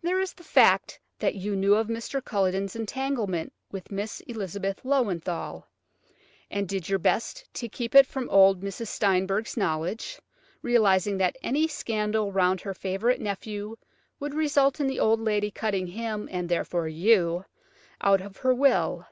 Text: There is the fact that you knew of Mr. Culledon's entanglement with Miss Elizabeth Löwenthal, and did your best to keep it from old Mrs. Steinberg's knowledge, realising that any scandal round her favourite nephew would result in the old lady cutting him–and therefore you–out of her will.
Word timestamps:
There 0.00 0.22
is 0.22 0.32
the 0.32 0.42
fact 0.42 0.98
that 1.18 1.34
you 1.34 1.54
knew 1.54 1.74
of 1.74 1.88
Mr. 1.88 2.24
Culledon's 2.24 2.74
entanglement 2.74 3.52
with 3.70 3.92
Miss 3.92 4.20
Elizabeth 4.22 4.80
Löwenthal, 4.84 5.64
and 6.50 6.66
did 6.66 6.88
your 6.88 6.98
best 6.98 7.44
to 7.52 7.68
keep 7.68 7.94
it 7.94 8.06
from 8.06 8.30
old 8.30 8.62
Mrs. 8.62 8.86
Steinberg's 8.88 9.58
knowledge, 9.58 10.18
realising 10.62 11.18
that 11.18 11.36
any 11.42 11.68
scandal 11.68 12.32
round 12.32 12.62
her 12.62 12.72
favourite 12.72 13.20
nephew 13.20 13.76
would 14.18 14.32
result 14.32 14.80
in 14.80 14.86
the 14.86 14.98
old 14.98 15.20
lady 15.20 15.50
cutting 15.50 15.88
him–and 15.88 16.48
therefore 16.48 16.88
you–out 16.88 18.20
of 18.22 18.38
her 18.38 18.54
will. 18.54 19.04